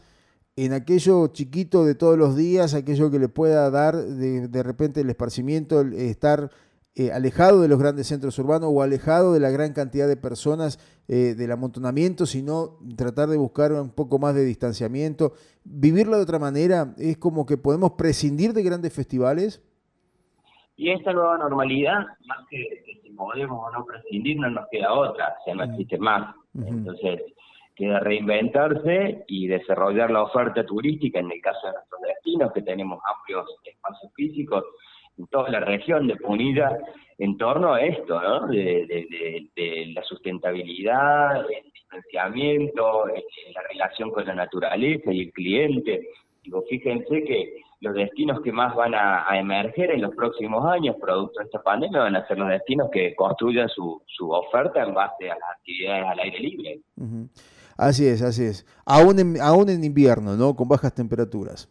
en 0.57 0.73
aquello 0.73 1.27
chiquito 1.27 1.85
de 1.85 1.95
todos 1.95 2.17
los 2.17 2.37
días, 2.37 2.73
aquello 2.73 3.11
que 3.11 3.19
le 3.19 3.29
pueda 3.29 3.69
dar 3.71 4.03
de, 4.03 4.49
de 4.49 4.63
repente 4.63 5.03
el 5.03 5.11
esparcimiento, 5.11 5.83
el 5.83 5.93
estar 5.93 6.51
eh, 6.95 7.11
alejado 7.11 7.63
de 7.63 7.69
los 7.69 7.79
grandes 7.79 8.07
centros 8.09 8.39
urbanos 8.39 8.69
o 8.71 8.83
alejado 8.83 9.33
de 9.33 9.41
la 9.41 9.49
gran 9.49 9.73
cantidad 9.73 10.07
de 10.07 10.19
personas 10.19 10.77
eh, 11.09 11.35
del 11.35 11.51
amontonamiento, 11.51 12.27
sino 12.27 12.79
tratar 12.99 13.31
de 13.31 13.39
buscar 13.39 13.73
un 13.73 13.95
poco 13.95 14.19
más 14.19 14.35
de 14.35 14.45
distanciamiento. 14.45 15.33
Vivirlo 15.65 16.17
de 16.17 16.23
otra 16.23 16.39
manera 16.39 16.95
es 16.99 17.17
como 17.17 17.47
que 17.47 17.57
podemos 17.57 17.93
prescindir 17.93 18.53
de 18.53 18.63
grandes 18.63 18.95
festivales. 18.95 19.63
Y 20.77 20.91
esta 20.91 21.15
nueva 21.15 21.39
normalidad, 21.39 22.01
más 22.27 22.47
que, 22.51 22.85
si 23.03 23.11
podemos 23.13 23.67
o 23.67 23.71
no 23.73 23.87
prescindir, 23.87 24.39
no 24.39 24.51
nos 24.51 24.69
queda 24.71 24.93
otra, 24.93 25.37
o 25.41 25.45
sea, 25.47 25.55
no 25.55 25.65
existe 25.65 25.97
más. 25.97 26.35
Entonces, 26.55 27.23
queda 27.75 28.01
reinventarse 28.01 29.25
y 29.29 29.47
desarrollar 29.47 30.11
la 30.11 30.25
oferta 30.25 30.67
turística 30.67 31.21
en 31.21 31.33
el 31.33 31.41
caso 31.41 31.69
de 31.69 31.73
nuestros 31.73 32.01
destinos, 32.03 32.53
que 32.53 32.61
tenemos 32.61 33.01
amplios 33.17 33.47
espacios 33.65 34.13
físicos 34.15 34.65
toda 35.31 35.51
la 35.51 35.61
región 35.61 36.07
de 36.07 36.17
Punilla 36.17 36.79
en 37.19 37.37
torno 37.37 37.75
a 37.75 37.83
esto, 37.83 38.21
¿no? 38.21 38.47
De, 38.49 39.93
la 39.95 40.03
sustentabilidad, 40.05 41.41
el 41.41 41.73
distanciamiento, 41.73 43.07
la 43.07 43.63
relación 43.71 44.11
con 44.11 44.27
la 44.27 44.35
naturaleza 44.35 45.13
y 45.13 45.23
el 45.23 45.33
cliente. 45.33 46.09
Digo, 46.43 46.65
fíjense 46.69 47.23
que 47.25 47.63
los 47.81 47.95
destinos 47.95 48.41
que 48.43 48.53
más 48.53 48.75
van 48.75 48.95
a, 48.95 49.27
emerger 49.39 49.91
en 49.91 50.03
los 50.03 50.15
próximos 50.15 50.65
años, 50.67 50.97
producto 51.01 51.41
de 51.41 51.47
esta 51.47 51.63
pandemia, 51.63 52.01
van 52.01 52.17
a 52.17 52.27
ser 52.27 52.39
los 52.39 52.49
destinos 52.49 52.89
que 52.91 53.15
construyan 53.15 53.69
su, 53.69 54.03
su 54.07 54.31
oferta 54.31 54.83
en 54.83 54.95
base 54.95 55.31
a 55.31 55.35
las 55.35 55.51
actividades 55.59 56.05
al 56.07 56.19
aire 56.21 56.39
libre. 56.39 56.81
Así 57.77 58.07
es, 58.07 58.23
así 58.23 58.45
es. 58.45 58.67
Aún 58.87 59.19
en, 59.19 59.41
aún 59.41 59.69
en 59.69 59.85
invierno, 59.85 60.37
¿no? 60.37 60.55
Con 60.55 60.69
bajas 60.69 60.95
temperaturas. 60.95 61.69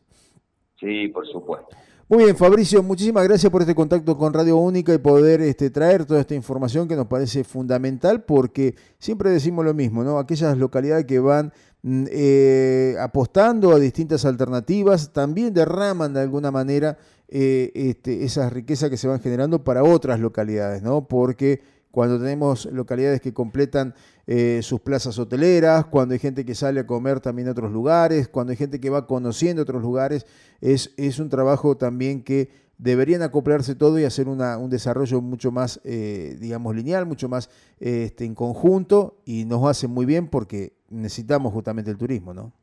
Sí, 0.80 1.08
por 1.10 1.28
supuesto. 1.28 1.76
Muy 2.12 2.26
bien, 2.26 2.36
Fabricio, 2.36 2.84
muchísimas 2.84 3.24
gracias 3.24 3.50
por 3.50 3.62
este 3.62 3.74
contacto 3.74 4.18
con 4.18 4.34
Radio 4.34 4.58
Única 4.58 4.94
y 4.94 4.98
poder 4.98 5.40
este, 5.40 5.70
traer 5.70 6.04
toda 6.04 6.20
esta 6.20 6.36
información 6.36 6.86
que 6.86 6.98
nos 6.98 7.08
parece 7.08 7.46
fundamental 7.46 8.26
porque 8.26 8.76
siempre 9.00 9.30
decimos 9.30 9.64
lo 9.64 9.74
mismo, 9.74 10.04
¿no? 10.04 10.20
Aquellas 10.20 10.58
localidades 10.58 11.06
que 11.06 11.20
van 11.20 11.54
mm, 11.84 12.04
eh, 12.12 12.96
apostando 13.00 13.72
a 13.72 13.80
distintas 13.80 14.26
alternativas 14.26 15.14
también 15.14 15.54
derraman 15.54 16.14
de 16.14 16.20
alguna 16.20 16.52
manera 16.52 16.98
eh, 17.30 17.72
este, 17.76 18.26
esas 18.26 18.52
riquezas 18.52 18.90
que 18.90 18.98
se 18.98 19.08
van 19.08 19.22
generando 19.22 19.64
para 19.64 19.82
otras 19.82 20.20
localidades, 20.20 20.84
¿no? 20.84 21.08
Porque 21.08 21.62
cuando 21.92 22.20
tenemos 22.20 22.66
localidades 22.66 23.22
que 23.22 23.34
completan 23.34 23.96
eh, 24.34 24.62
sus 24.62 24.80
plazas 24.80 25.20
hoteleras, 25.20 25.88
cuando 25.88 26.14
hay 26.14 26.20
gente 26.20 26.46
que 26.46 26.56
sale 26.56 26.80
a 26.80 26.88
comer 26.88 27.20
también 27.20 27.50
a 27.50 27.52
otros 27.52 27.70
lugares, 27.70 28.30
cuando 28.30 28.52
hay 28.52 28.58
gente 28.58 28.80
que 28.80 28.90
va 28.90 29.06
conociendo 29.06 29.62
otros 29.62 29.82
lugares, 29.82 30.26
es, 30.62 30.94
es 30.98 31.20
un 31.20 31.28
trabajo 31.28 31.76
también 31.76 32.24
que 32.24 32.48
deberían 32.78 33.24
acoplarse 33.24 33.76
todo 33.76 34.00
y 34.00 34.06
hacer 34.06 34.30
una, 34.30 34.58
un 34.58 34.70
desarrollo 34.70 35.20
mucho 35.20 35.52
más, 35.52 35.82
eh, 35.84 36.38
digamos, 36.40 36.74
lineal, 36.74 37.06
mucho 37.06 37.28
más 37.28 37.50
este, 37.82 38.24
en 38.24 38.34
conjunto 38.34 39.18
y 39.26 39.44
nos 39.44 39.66
hace 39.66 39.90
muy 39.90 40.06
bien 40.06 40.30
porque 40.30 40.72
necesitamos 40.90 41.52
justamente 41.52 41.92
el 41.92 41.98
turismo, 41.98 42.34
¿no? 42.34 42.54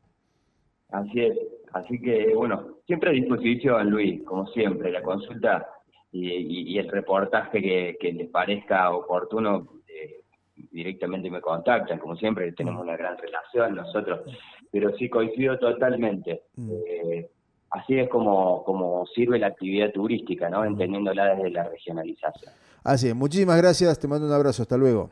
Así 0.89 1.21
es, 1.21 1.37
así 1.73 2.01
que 2.01 2.33
bueno, 2.33 2.79
siempre 2.87 3.11
a 3.11 3.13
disposición, 3.13 3.91
Luis, 3.91 4.23
como 4.23 4.47
siempre, 4.47 4.91
la 4.91 5.03
consulta 5.03 5.67
y, 6.11 6.79
el 6.79 6.89
reportaje 6.89 7.61
que, 7.61 8.11
les 8.11 8.29
parezca 8.29 8.89
oportuno, 8.89 9.67
eh, 9.67 9.78
directamente 10.71 11.29
me 11.29 11.41
contactan, 11.41 11.99
como 11.99 12.15
siempre, 12.15 12.51
tenemos 12.53 12.83
una 12.83 12.97
gran 12.97 13.17
relación 13.17 13.75
nosotros, 13.75 14.21
pero 14.71 14.95
sí 14.97 15.09
coincido 15.09 15.57
totalmente. 15.57 16.43
Mm. 16.55 16.71
Eh, 16.87 17.29
así 17.71 17.99
es 17.99 18.09
como, 18.09 18.63
como 18.63 19.05
sirve 19.07 19.39
la 19.39 19.47
actividad 19.47 19.91
turística, 19.91 20.49
¿no? 20.49 20.61
Mm. 20.61 20.67
entendiéndola 20.67 21.35
desde 21.35 21.51
la 21.51 21.63
regionalización. 21.69 22.53
Así 22.83 23.09
es, 23.09 23.15
muchísimas 23.15 23.57
gracias, 23.57 23.99
te 23.99 24.07
mando 24.07 24.25
un 24.27 24.33
abrazo, 24.33 24.61
hasta 24.61 24.77
luego. 24.77 25.09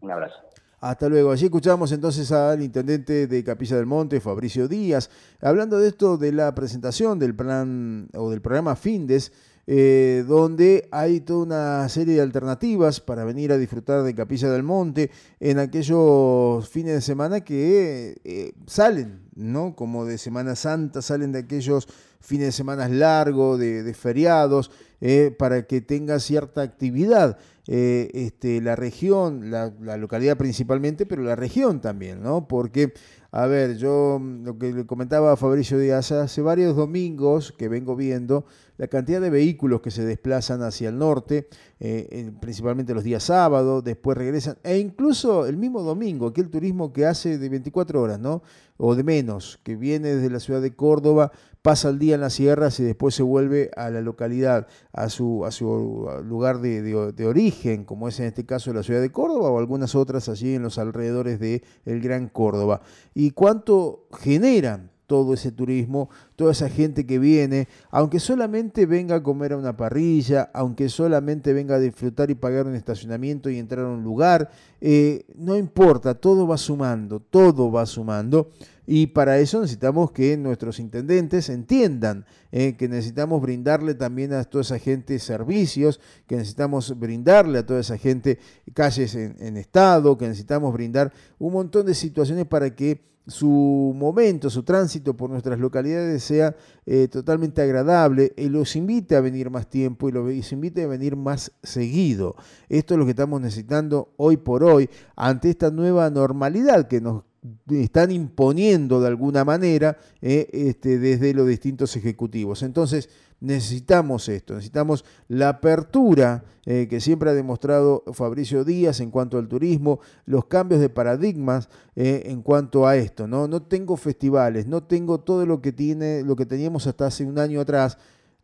Un 0.00 0.10
abrazo. 0.10 0.36
Hasta 0.80 1.10
luego. 1.10 1.30
Allí 1.30 1.44
escuchamos 1.44 1.92
entonces 1.92 2.32
al 2.32 2.62
intendente 2.62 3.26
de 3.26 3.44
Capilla 3.44 3.76
del 3.76 3.84
Monte, 3.84 4.18
Fabricio 4.18 4.66
Díaz, 4.66 5.10
hablando 5.42 5.78
de 5.78 5.88
esto 5.88 6.16
de 6.16 6.32
la 6.32 6.54
presentación 6.54 7.18
del 7.18 7.34
plan 7.34 8.08
o 8.14 8.30
del 8.30 8.40
programa 8.40 8.74
FINDES, 8.76 9.30
eh, 9.72 10.24
donde 10.26 10.88
hay 10.90 11.20
toda 11.20 11.44
una 11.44 11.88
serie 11.88 12.14
de 12.14 12.20
alternativas 12.20 13.00
para 13.00 13.22
venir 13.22 13.52
a 13.52 13.56
disfrutar 13.56 14.02
de 14.02 14.16
Capilla 14.16 14.50
del 14.50 14.64
Monte 14.64 15.12
en 15.38 15.60
aquellos 15.60 16.68
fines 16.68 16.94
de 16.94 17.00
semana 17.00 17.42
que 17.42 18.20
eh, 18.24 18.52
salen, 18.66 19.20
¿no? 19.36 19.76
Como 19.76 20.04
de 20.06 20.18
Semana 20.18 20.56
Santa, 20.56 21.02
salen 21.02 21.30
de 21.30 21.38
aquellos 21.38 21.86
fines 22.18 22.46
de 22.46 22.52
semana 22.52 22.88
largos, 22.88 23.60
de, 23.60 23.94
feriados, 23.94 24.72
eh, 25.00 25.32
para 25.38 25.64
que 25.68 25.80
tenga 25.80 26.18
cierta 26.18 26.62
actividad. 26.62 27.38
este, 27.68 28.60
la 28.60 28.74
región, 28.74 29.52
la, 29.52 29.72
la, 29.80 29.96
localidad 29.96 30.36
principalmente, 30.36 31.06
pero 31.06 31.22
la 31.22 31.36
región 31.36 31.80
también, 31.80 32.20
¿no? 32.20 32.48
Porque 32.48 32.92
a 33.32 33.46
ver, 33.46 33.76
yo 33.76 34.18
mm, 34.20 34.44
lo 34.44 34.58
que 34.58 34.72
le 34.72 34.86
comentaba 34.86 35.32
a 35.32 35.36
Fabricio 35.36 35.78
Díaz, 35.78 36.10
hace 36.12 36.42
varios 36.42 36.74
domingos 36.74 37.52
que 37.52 37.68
vengo 37.68 37.94
viendo 37.94 38.44
la 38.76 38.88
cantidad 38.88 39.20
de 39.20 39.30
vehículos 39.30 39.82
que 39.82 39.90
se 39.90 40.04
desplazan 40.04 40.62
hacia 40.62 40.88
el 40.88 40.98
norte, 40.98 41.48
eh, 41.78 42.32
principalmente 42.40 42.94
los 42.94 43.04
días 43.04 43.24
sábados, 43.24 43.84
después 43.84 44.16
regresan, 44.16 44.56
e 44.62 44.78
incluso 44.78 45.46
el 45.46 45.58
mismo 45.58 45.82
domingo, 45.82 46.28
aquel 46.28 46.48
turismo 46.48 46.92
que 46.92 47.06
hace 47.06 47.38
de 47.38 47.48
24 47.48 48.00
horas, 48.00 48.18
¿no? 48.18 48.42
O 48.82 48.94
de 48.94 49.04
menos, 49.04 49.60
que 49.62 49.76
viene 49.76 50.14
desde 50.14 50.30
la 50.30 50.40
ciudad 50.40 50.62
de 50.62 50.74
Córdoba, 50.74 51.32
pasa 51.60 51.90
el 51.90 51.98
día 51.98 52.14
en 52.14 52.22
las 52.22 52.32
sierras 52.32 52.80
y 52.80 52.82
después 52.82 53.14
se 53.14 53.22
vuelve 53.22 53.70
a 53.76 53.90
la 53.90 54.00
localidad, 54.00 54.68
a 54.92 55.10
su, 55.10 55.44
a 55.44 55.50
su 55.50 56.08
lugar 56.24 56.60
de, 56.60 56.80
de, 57.12 57.26
origen, 57.26 57.84
como 57.84 58.08
es 58.08 58.18
en 58.20 58.26
este 58.26 58.46
caso 58.46 58.72
la 58.72 58.82
ciudad 58.82 59.02
de 59.02 59.12
Córdoba 59.12 59.50
o 59.50 59.58
algunas 59.58 59.94
otras 59.94 60.30
allí 60.30 60.54
en 60.54 60.62
los 60.62 60.78
alrededores 60.78 61.38
de 61.38 61.62
el 61.84 62.00
Gran 62.00 62.28
Córdoba. 62.28 62.80
¿Y 63.12 63.32
cuánto 63.32 64.06
generan 64.18 64.90
todo 65.10 65.34
ese 65.34 65.50
turismo, 65.50 66.08
toda 66.36 66.52
esa 66.52 66.68
gente 66.68 67.04
que 67.04 67.18
viene, 67.18 67.66
aunque 67.90 68.20
solamente 68.20 68.86
venga 68.86 69.16
a 69.16 69.22
comer 69.24 69.54
a 69.54 69.56
una 69.56 69.76
parrilla, 69.76 70.52
aunque 70.54 70.88
solamente 70.88 71.52
venga 71.52 71.74
a 71.74 71.80
disfrutar 71.80 72.30
y 72.30 72.36
pagar 72.36 72.68
un 72.68 72.76
estacionamiento 72.76 73.50
y 73.50 73.58
entrar 73.58 73.86
a 73.86 73.88
un 73.88 74.04
lugar, 74.04 74.52
eh, 74.80 75.24
no 75.34 75.56
importa, 75.56 76.14
todo 76.14 76.46
va 76.46 76.56
sumando, 76.56 77.18
todo 77.18 77.72
va 77.72 77.86
sumando. 77.86 78.52
Y 78.86 79.08
para 79.08 79.40
eso 79.40 79.60
necesitamos 79.60 80.12
que 80.12 80.36
nuestros 80.36 80.78
intendentes 80.78 81.48
entiendan 81.48 82.24
eh, 82.52 82.76
que 82.76 82.88
necesitamos 82.88 83.42
brindarle 83.42 83.94
también 83.94 84.32
a 84.32 84.44
toda 84.44 84.62
esa 84.62 84.78
gente 84.78 85.18
servicios, 85.18 85.98
que 86.28 86.36
necesitamos 86.36 86.96
brindarle 87.00 87.58
a 87.58 87.66
toda 87.66 87.80
esa 87.80 87.98
gente 87.98 88.38
calles 88.74 89.16
en, 89.16 89.34
en 89.40 89.56
estado, 89.56 90.16
que 90.16 90.28
necesitamos 90.28 90.72
brindar 90.72 91.12
un 91.40 91.52
montón 91.52 91.86
de 91.86 91.94
situaciones 91.94 92.46
para 92.46 92.76
que 92.76 93.09
su 93.26 93.94
momento, 93.96 94.50
su 94.50 94.62
tránsito 94.62 95.16
por 95.16 95.30
nuestras 95.30 95.58
localidades 95.58 96.22
sea 96.22 96.56
eh, 96.86 97.08
totalmente 97.08 97.62
agradable 97.62 98.32
y 98.36 98.48
los 98.48 98.74
invite 98.76 99.16
a 99.16 99.20
venir 99.20 99.50
más 99.50 99.68
tiempo 99.68 100.08
y 100.08 100.12
los 100.12 100.52
invite 100.52 100.82
a 100.82 100.88
venir 100.88 101.16
más 101.16 101.52
seguido. 101.62 102.34
Esto 102.68 102.94
es 102.94 102.98
lo 102.98 103.04
que 103.04 103.10
estamos 103.10 103.40
necesitando 103.40 104.12
hoy 104.16 104.36
por 104.36 104.64
hoy 104.64 104.90
ante 105.16 105.50
esta 105.50 105.70
nueva 105.70 106.10
normalidad 106.10 106.88
que 106.88 107.00
nos 107.00 107.24
están 107.68 108.10
imponiendo 108.10 109.00
de 109.00 109.08
alguna 109.08 109.44
manera 109.44 109.96
eh, 110.20 110.48
este, 110.52 110.98
desde 110.98 111.32
los 111.32 111.48
distintos 111.48 111.96
ejecutivos. 111.96 112.62
Entonces, 112.62 113.08
necesitamos 113.40 114.28
esto, 114.28 114.54
necesitamos 114.54 115.04
la 115.28 115.48
apertura 115.48 116.44
eh, 116.66 116.86
que 116.90 117.00
siempre 117.00 117.30
ha 117.30 117.34
demostrado 117.34 118.04
Fabricio 118.12 118.64
Díaz 118.64 119.00
en 119.00 119.10
cuanto 119.10 119.38
al 119.38 119.48
turismo, 119.48 120.00
los 120.26 120.44
cambios 120.46 120.80
de 120.80 120.90
paradigmas 120.90 121.70
eh, 121.96 122.24
en 122.26 122.42
cuanto 122.42 122.86
a 122.86 122.96
esto. 122.96 123.26
¿no? 123.26 123.48
no 123.48 123.62
tengo 123.62 123.96
festivales, 123.96 124.66
no 124.66 124.82
tengo 124.82 125.20
todo 125.20 125.46
lo 125.46 125.62
que, 125.62 125.72
tiene, 125.72 126.22
lo 126.22 126.36
que 126.36 126.44
teníamos 126.44 126.86
hasta 126.86 127.06
hace 127.06 127.24
un 127.24 127.38
año 127.38 127.62
atrás, 127.62 127.96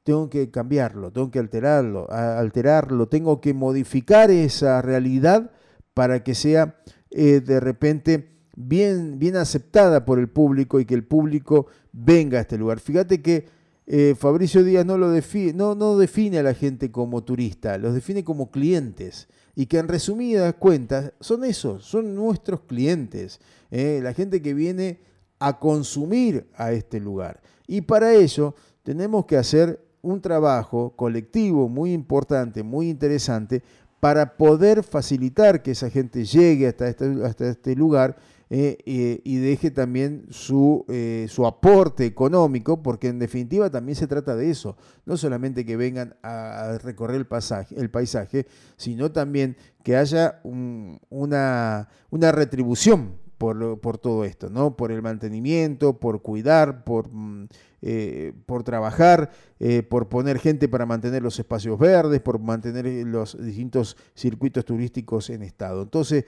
tengo 0.04 0.30
que 0.30 0.50
cambiarlo, 0.50 1.12
tengo 1.12 1.30
que 1.30 1.40
alterarlo, 1.40 2.08
alterarlo, 2.10 3.08
tengo 3.08 3.40
que 3.40 3.52
modificar 3.52 4.30
esa 4.30 4.80
realidad 4.80 5.50
para 5.94 6.22
que 6.22 6.34
sea 6.34 6.76
de 7.10 7.60
repente 7.60 8.35
bien, 8.56 9.18
bien 9.18 9.36
aceptada 9.36 10.04
por 10.04 10.18
el 10.18 10.28
público 10.28 10.80
y 10.80 10.86
que 10.86 10.94
el 10.94 11.04
público 11.04 11.66
venga 11.92 12.38
a 12.38 12.40
este 12.40 12.58
lugar. 12.58 12.80
Fíjate 12.80 13.22
que 13.22 13.46
eh, 13.86 14.16
Fabricio 14.18 14.64
Díaz 14.64 14.84
no, 14.84 14.98
lo 14.98 15.10
define, 15.10 15.52
no, 15.52 15.74
no 15.76 15.96
define 15.96 16.38
a 16.38 16.42
la 16.42 16.54
gente 16.54 16.90
como 16.90 17.22
turista, 17.22 17.78
los 17.78 17.94
define 17.94 18.24
como 18.24 18.50
clientes. 18.50 19.28
Y 19.54 19.66
que 19.66 19.78
en 19.78 19.88
resumidas 19.88 20.54
cuentas 20.54 21.12
son 21.20 21.44
esos, 21.44 21.84
son 21.84 22.14
nuestros 22.14 22.62
clientes, 22.62 23.40
eh, 23.70 24.00
la 24.02 24.12
gente 24.12 24.42
que 24.42 24.52
viene 24.52 25.00
a 25.38 25.58
consumir 25.58 26.48
a 26.56 26.72
este 26.72 27.00
lugar. 27.00 27.40
Y 27.66 27.82
para 27.82 28.12
ello 28.12 28.54
tenemos 28.82 29.24
que 29.26 29.36
hacer 29.36 29.80
un 30.02 30.20
trabajo 30.20 30.92
colectivo 30.94 31.68
muy 31.68 31.92
importante, 31.92 32.62
muy 32.62 32.90
interesante, 32.90 33.62
para 34.00 34.36
poder 34.36 34.82
facilitar 34.82 35.62
que 35.62 35.70
esa 35.70 35.90
gente 35.90 36.24
llegue 36.24 36.68
hasta 36.68 36.88
este, 36.88 37.24
hasta 37.24 37.48
este 37.48 37.74
lugar 37.74 38.16
eh, 38.48 39.20
y 39.24 39.36
deje 39.36 39.72
también 39.72 40.26
su, 40.30 40.84
eh, 40.88 41.26
su 41.28 41.46
aporte 41.46 42.06
económico, 42.06 42.82
porque 42.82 43.08
en 43.08 43.18
definitiva 43.18 43.70
también 43.70 43.96
se 43.96 44.06
trata 44.06 44.36
de 44.36 44.50
eso, 44.50 44.76
no 45.04 45.16
solamente 45.16 45.66
que 45.66 45.76
vengan 45.76 46.16
a, 46.22 46.78
recorrer 46.82 47.16
el, 47.16 47.26
paisaje, 47.26 48.46
sino 48.76 49.10
también 49.10 49.56
que 49.82 49.96
haya 49.96 50.40
una, 50.44 51.88
una 52.10 52.32
retribución 52.32 53.14
por, 53.38 53.80
por, 53.80 53.98
todo 53.98 54.24
esto, 54.24 54.48
¿no? 54.48 54.76
Por 54.76 54.92
el 54.92 55.02
mantenimiento, 55.02 55.98
por 55.98 56.22
cuidar, 56.22 56.84
por, 56.84 57.12
mm, 57.12 57.48
eh, 57.82 58.32
por 58.46 58.62
trabajar, 58.64 59.30
eh, 59.60 59.82
por 59.82 60.08
poner 60.08 60.38
gente 60.38 60.68
para 60.68 60.86
mantener 60.86 61.22
los 61.22 61.38
espacios 61.38 61.78
verdes, 61.78 62.20
por 62.20 62.38
mantener 62.38 62.86
los 63.06 63.36
distintos 63.40 63.96
circuitos 64.14 64.64
turísticos 64.64 65.30
en 65.30 65.42
estado. 65.42 65.82
Entonces, 65.82 66.24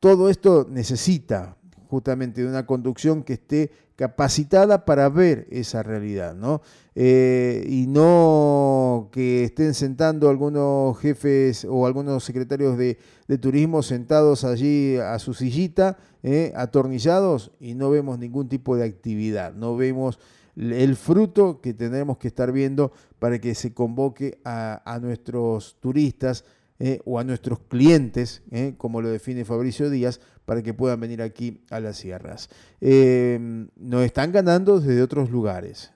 todo 0.00 0.28
esto 0.28 0.66
necesita 0.68 1.56
justamente 1.88 2.42
de 2.42 2.48
una 2.48 2.66
conducción 2.66 3.22
que 3.22 3.34
esté 3.34 3.70
capacitada 3.96 4.84
para 4.84 5.08
ver 5.08 5.46
esa 5.50 5.82
realidad, 5.82 6.34
¿no? 6.34 6.60
Eh, 6.94 7.64
y 7.68 7.86
no 7.86 9.08
que 9.10 9.44
estén 9.44 9.72
sentando 9.72 10.28
algunos 10.28 10.98
jefes 10.98 11.66
o 11.68 11.86
algunos 11.86 12.22
secretarios 12.24 12.76
de, 12.76 12.98
turismo 13.40 13.82
sentados 13.82 14.44
allí 14.44 14.96
a 14.96 15.18
su 15.18 15.32
sillita, 15.32 15.96
eh, 16.22 16.52
atornillados, 16.56 17.52
y 17.58 17.74
no 17.74 17.90
vemos 17.90 18.18
ningún 18.18 18.48
tipo 18.48 18.76
de 18.76 18.84
actividad, 18.84 19.54
no 19.54 19.76
vemos 19.76 20.18
el 20.56 20.96
fruto 20.96 21.60
que 21.60 21.74
tendremos 21.74 22.18
que 22.18 22.28
estar 22.28 22.50
viendo 22.52 22.92
para 23.18 23.38
que 23.38 23.54
se 23.54 23.74
convoque 23.74 24.38
a 24.44 24.98
nuestros 25.02 25.76
turistas 25.80 26.44
eh, 26.78 27.00
o 27.04 27.18
a 27.18 27.24
nuestros 27.24 27.60
clientes, 27.60 28.42
eh, 28.50 28.74
como 28.76 29.00
lo 29.00 29.08
define 29.08 29.44
Fabricio 29.44 29.88
Díaz, 29.88 30.20
para 30.44 30.62
que 30.62 30.74
puedan 30.74 31.00
venir 31.00 31.22
aquí 31.22 31.62
a 31.70 31.80
las 31.80 31.96
sierras. 31.96 32.50
Eh, 32.80 33.66
nos 33.76 34.04
están 34.04 34.30
ganando 34.30 34.78
desde 34.78 35.02
otros 35.02 35.30
lugares. 35.30 35.92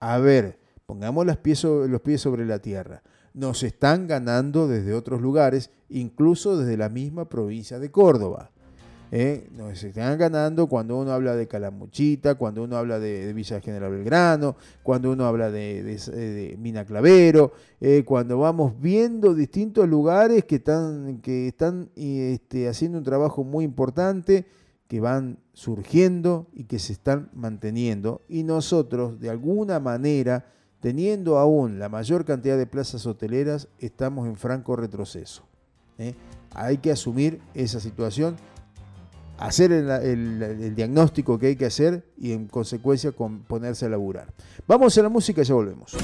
A 0.00 0.18
ver, 0.18 0.58
pongamos 0.86 1.26
los 1.26 1.38
pies 1.38 2.20
sobre 2.20 2.46
la 2.46 2.60
tierra. 2.60 3.02
Nos 3.34 3.62
están 3.62 4.06
ganando 4.06 4.68
desde 4.68 4.94
otros 4.94 5.20
lugares, 5.20 5.70
incluso 5.88 6.56
desde 6.56 6.76
la 6.76 6.88
misma 6.88 7.28
provincia 7.28 7.78
de 7.78 7.90
Córdoba. 7.90 8.52
¿Eh? 9.10 9.48
nos 9.52 9.82
están 9.82 10.18
ganando 10.18 10.66
cuando 10.66 10.98
uno 10.98 11.12
habla 11.12 11.34
de 11.36 11.46
Calamuchita, 11.46 12.34
cuando 12.36 12.62
uno 12.62 12.76
habla 12.76 12.98
de, 12.98 13.32
Villa 13.32 13.60
General 13.60 13.90
Belgrano, 13.90 14.56
cuando 14.82 15.12
uno 15.12 15.26
habla 15.26 15.50
de, 15.50 16.56
Mina 16.58 16.84
Clavero, 16.84 17.52
eh, 17.80 18.04
cuando 18.04 18.38
vamos 18.38 18.80
viendo 18.80 19.34
distintos 19.34 19.88
lugares 19.88 20.44
que 20.44 20.56
están, 20.56 21.20
que 21.22 21.48
están 21.48 21.90
este, 21.96 22.68
haciendo 22.68 22.98
un 22.98 23.04
trabajo 23.04 23.44
muy 23.44 23.64
importante, 23.64 24.46
que 24.86 25.00
van 25.00 25.38
surgiendo 25.52 26.46
y 26.52 26.64
que 26.64 26.78
se 26.78 26.94
están 26.94 27.30
manteniendo. 27.34 28.22
Y 28.28 28.42
nosotros, 28.42 29.20
de 29.20 29.28
alguna 29.28 29.80
manera, 29.80 30.46
teniendo 30.80 31.38
aún 31.38 31.78
la 31.78 31.88
mayor 31.90 32.24
cantidad 32.24 32.56
de 32.56 32.66
plazas 32.66 33.04
hoteleras, 33.06 33.68
estamos 33.78 34.26
en 34.26 34.36
franco 34.36 34.76
retroceso. 34.76 35.44
¿eh? 35.98 36.14
Hay 36.54 36.78
que 36.78 36.90
asumir 36.90 37.40
esa 37.54 37.80
situación 37.80 38.36
hacer 39.38 39.72
el, 39.72 40.74
diagnóstico 40.74 41.38
que 41.38 41.48
hay 41.48 41.56
que 41.56 41.66
hacer 41.66 42.04
y 42.18 42.32
en 42.32 42.46
consecuencia 42.48 43.12
con 43.12 43.40
ponerse 43.44 43.86
a 43.86 43.88
laburar. 43.88 44.32
Vamos 44.66 44.96
a 44.98 45.02
la 45.02 45.08
música 45.08 45.42
y 45.42 45.44
ya 45.44 45.54
volvemos. 45.54 45.96